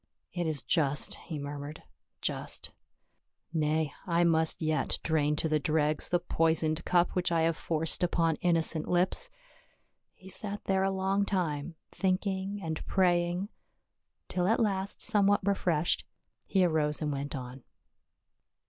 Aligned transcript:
"It 0.33 0.47
is 0.47 0.63
just," 0.63 1.13
he 1.27 1.37
murmured," 1.37 1.83
just. 2.31 2.71
Nay, 3.53 3.93
I 4.07 4.23
must 4.23 4.59
yet 4.59 4.97
drain 5.03 5.35
to 5.35 5.47
the 5.47 5.59
dregs 5.59 6.09
the 6.09 6.17
poi 6.17 6.53
soned 6.53 6.83
cup 6.85 7.11
which 7.11 7.31
I 7.31 7.41
have 7.41 7.55
forced 7.55 8.01
upon 8.01 8.37
innocent 8.37 8.87
lips." 8.87 9.29
He 10.15 10.27
sat 10.27 10.63
there 10.63 10.81
a 10.81 10.89
long 10.89 11.23
time 11.23 11.75
thinking 11.91 12.59
and 12.63 12.83
praying, 12.87 13.49
till 14.27 14.47
at 14.47 14.59
last 14.59 15.03
somewhat 15.03 15.45
refreshed, 15.45 16.03
he 16.47 16.65
arose 16.65 16.99
and 16.99 17.11
went 17.11 17.35
on. 17.35 17.61